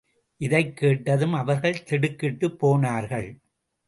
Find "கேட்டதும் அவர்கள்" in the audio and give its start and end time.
0.77-1.83